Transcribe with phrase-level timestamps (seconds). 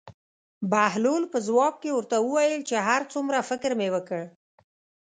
[0.71, 4.21] بهلول په ځواب کې ورته وویل چې هر څومره فکر مې وکړ.